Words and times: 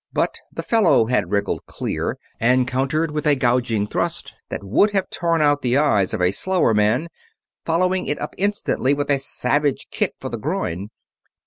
But 0.13 0.39
the 0.51 0.63
fellow 0.63 1.05
had 1.05 1.29
wriggled 1.29 1.67
clear, 1.67 2.17
and 2.39 2.67
countered 2.67 3.11
with 3.11 3.27
a 3.27 3.35
gouging 3.35 3.85
thrust 3.85 4.33
that 4.49 4.63
would 4.63 4.93
have 4.93 5.11
torn 5.11 5.43
out 5.43 5.61
the 5.61 5.77
eyes 5.77 6.11
of 6.11 6.21
a 6.23 6.31
slower 6.31 6.73
man, 6.73 7.07
following 7.65 8.07
it 8.07 8.19
up 8.19 8.33
instantly 8.39 8.95
with 8.95 9.11
a 9.11 9.19
savage 9.19 9.85
kick 9.91 10.15
for 10.19 10.29
the 10.29 10.39
groin. 10.39 10.89